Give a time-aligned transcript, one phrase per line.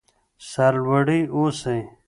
[0.49, 1.81] سر لوړي اوسئ.